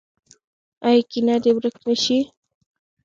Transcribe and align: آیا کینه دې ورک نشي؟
آیا 0.87 1.01
کینه 1.11 1.35
دې 1.43 1.51
ورک 1.55 1.75
نشي؟ 1.85 2.19